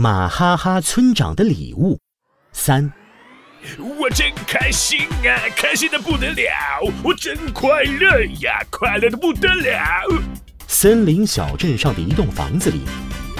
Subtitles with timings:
[0.00, 1.98] 马哈哈村长的礼物
[2.54, 2.90] 三。
[3.98, 6.48] 我真开心啊，开心的不得了！
[7.04, 9.78] 我真快乐呀，快乐的不得了！
[10.66, 12.80] 森林小镇上的一栋房子里，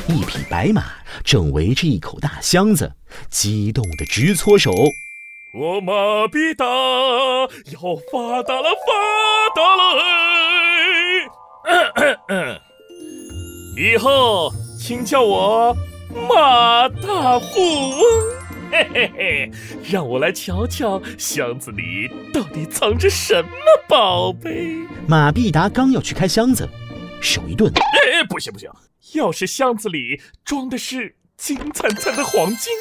[0.06, 0.84] 一匹白马
[1.24, 2.92] 正围着一口大箱子，
[3.30, 4.70] 激动的直搓手。
[5.54, 8.92] 我马必达要发达了，发
[9.56, 9.62] 达
[12.44, 12.60] 了！
[13.82, 15.74] 以后请叫我
[16.14, 18.00] 马大富翁。
[18.70, 19.50] 嘿嘿嘿，
[19.90, 23.50] 让我来瞧瞧箱子里到底藏着什么
[23.88, 24.76] 宝贝。
[25.08, 26.68] 马必达刚要去开箱子，
[27.20, 28.70] 手一顿，哎，不行不行，
[29.14, 32.72] 要是箱子里装的是金灿灿的黄金，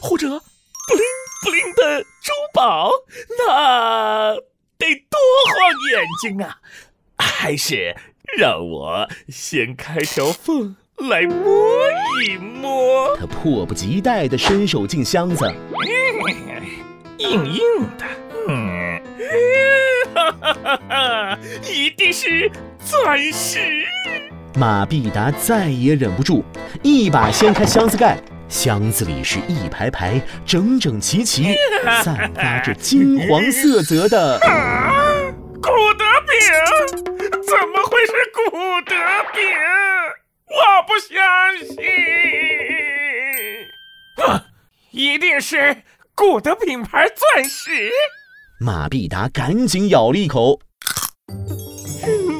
[0.00, 1.04] 或者布灵
[1.44, 2.90] 布灵的珠宝，
[3.38, 4.34] 那
[4.78, 5.18] 得多
[5.48, 5.58] 晃
[5.92, 6.60] 眼睛啊！
[7.18, 7.94] 还是
[8.38, 10.76] 让我先开条缝。
[10.98, 11.68] 来摸
[12.24, 15.44] 一摸，他迫不及待地伸手进箱子，
[17.18, 17.60] 硬硬
[17.98, 18.04] 的，
[18.48, 18.98] 嗯，
[20.14, 21.38] 哈哈哈哈
[21.70, 22.50] 一定是
[22.82, 23.60] 钻石。
[24.54, 26.42] 马必达再也忍不住，
[26.82, 28.18] 一把掀开箱子盖，
[28.48, 31.54] 箱子里是一排排整整齐齐、
[32.02, 34.94] 散发着金黄色泽的 啊
[35.60, 36.40] 古德饼，
[37.46, 38.50] 怎么会是古
[38.86, 38.94] 德
[39.34, 39.42] 饼？
[40.66, 41.16] 我不相
[41.58, 41.76] 信！
[44.26, 44.46] 啊，
[44.90, 47.90] 一定是古德品牌钻石。
[48.60, 50.60] 马必达赶紧咬了一口，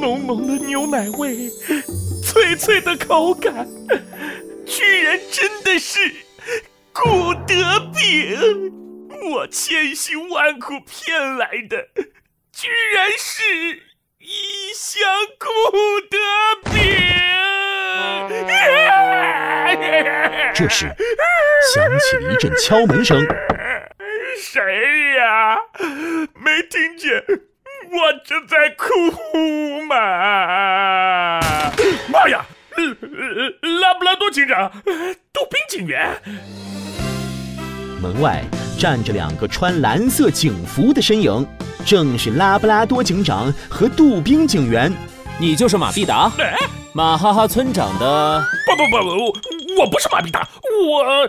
[0.00, 1.48] 浓浓的牛奶味，
[2.24, 3.68] 脆脆的口感，
[4.66, 6.12] 居然真的是
[6.92, 8.72] 古德饼！
[9.30, 11.88] 我千辛万苦骗来的，
[12.52, 13.42] 居然是
[14.18, 15.04] 一箱
[15.38, 15.46] 古
[16.10, 16.15] 德
[20.58, 20.86] 这时，
[21.74, 23.20] 响起了一阵敲门声。
[24.40, 24.62] 谁
[25.18, 25.58] 呀？
[26.34, 27.22] 没听见？
[27.90, 31.40] 我正在哭嘛！
[32.10, 32.46] 妈呀！
[33.82, 34.72] 拉布拉多警长，
[35.30, 36.18] 杜宾警员。
[38.00, 38.42] 门外
[38.78, 41.46] 站着两个穿蓝色警服的身影，
[41.84, 44.90] 正是拉布拉多警长和杜宾警员。
[45.38, 46.32] 你就是马必达？
[46.94, 49.38] 马哈哈村长的不不不不，
[49.78, 50.48] 我不是马必达，
[50.88, 51.28] 我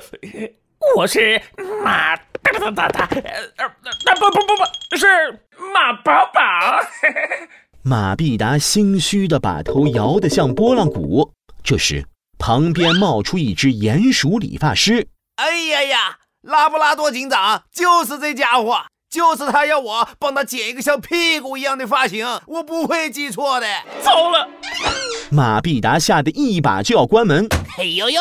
[0.96, 1.42] 我是
[1.84, 3.10] 马哒哒哒哒，
[3.58, 3.68] 呃，
[4.16, 5.06] 不不不不，是
[5.74, 6.42] 马宝宝。
[7.84, 11.34] 马必达心虚的把头摇得像拨浪鼓。
[11.62, 12.06] 这时，
[12.40, 15.08] 旁边冒出一只鼹鼠理发师。
[15.36, 18.86] 哎呀呀，拉布拉多警长就是这家伙。
[19.10, 23.66] 就是他要我帮他剪一个像屁股一样的发型，我不会记错的。
[24.04, 24.50] 糟了！
[25.32, 27.48] 马必达吓得一把就要关门。
[27.80, 28.20] 嘿呦呦，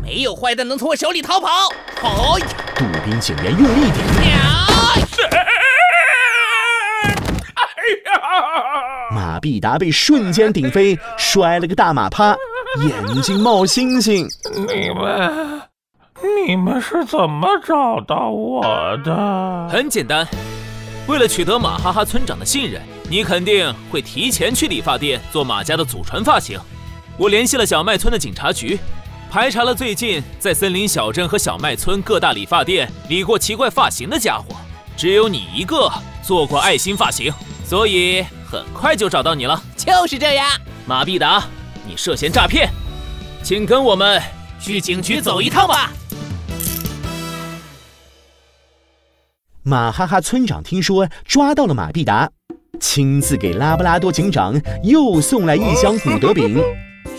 [0.00, 1.48] 没有坏蛋能从我手里逃跑！
[2.00, 2.46] 好呀！
[2.76, 4.06] 杜宾警员用力点。
[7.56, 7.72] 哎
[8.06, 8.12] 呀！
[9.10, 12.36] 马必达被瞬间顶飞，摔了个大马趴，
[12.86, 14.24] 眼睛冒星星。
[14.54, 15.62] 你们。
[16.46, 18.62] 你们是怎么找到我
[19.04, 19.68] 的？
[19.68, 20.24] 很简单，
[21.08, 26.56] 为了取得马哈哈村长的信任，你肯定会提前去理发店做马家的祖传发型。
[27.16, 28.78] 我联系了小麦村的警察局，
[29.30, 34.56] 排查了最近在森林小镇和小麦村各大理发店理过奇怪发型的家伙，
[34.96, 35.90] 只有你一个
[36.22, 37.32] 做过爱心发型，
[37.64, 39.62] 所以很快就找到你了。
[39.76, 40.48] 就是这样，
[40.86, 41.44] 马必达，
[41.86, 42.70] 你涉嫌诈骗，
[43.42, 44.20] 请跟我们
[44.58, 45.92] 去警局走一趟吧。
[49.62, 52.30] 马哈哈村长听说抓到了马必达，
[52.80, 56.58] 亲自给拉布拉多警长又送来一箱古德饼。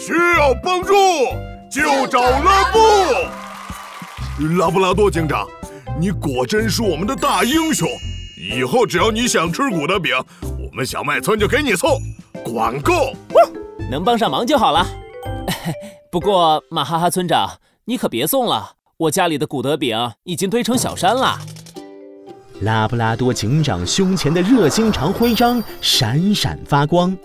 [0.03, 0.95] 需要帮助
[1.69, 2.79] 就找拉布。
[4.57, 5.47] 拉布拉多警长，
[5.99, 7.87] 你果真是我们的大英雄！
[8.35, 12.01] 以后只要你想吃古德饼，我们小麦村就给你送，
[12.43, 13.13] 管够。
[13.91, 14.87] 能帮上忙就好了。
[16.11, 21.37] 不过马哈哈村长，你可别送了，我家里的古德饼已经堆成小山了。
[22.61, 27.15] 拉布拉多警长胸前的热心肠徽章闪闪发光。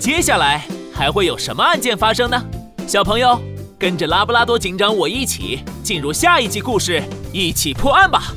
[0.00, 0.64] 接下来
[0.98, 2.42] 还会有什么案件发生呢？
[2.88, 3.40] 小朋友，
[3.78, 7.00] 跟着拉布拉多警长我一起进入下一集故事，
[7.32, 8.34] 一起破案吧！